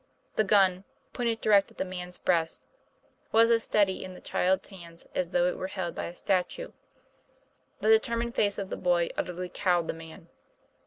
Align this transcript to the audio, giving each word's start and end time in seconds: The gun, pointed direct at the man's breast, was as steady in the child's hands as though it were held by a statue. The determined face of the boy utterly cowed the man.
The 0.35 0.43
gun, 0.43 0.83
pointed 1.13 1.41
direct 1.41 1.69
at 1.69 1.77
the 1.77 1.85
man's 1.85 2.17
breast, 2.17 2.63
was 3.31 3.51
as 3.51 3.63
steady 3.65 4.03
in 4.03 4.15
the 4.15 4.19
child's 4.19 4.69
hands 4.69 5.05
as 5.13 5.29
though 5.29 5.45
it 5.45 5.59
were 5.59 5.67
held 5.67 5.93
by 5.93 6.05
a 6.05 6.15
statue. 6.15 6.71
The 7.81 7.89
determined 7.89 8.33
face 8.33 8.57
of 8.57 8.71
the 8.71 8.77
boy 8.77 9.09
utterly 9.15 9.47
cowed 9.53 9.87
the 9.87 9.93
man. 9.93 10.27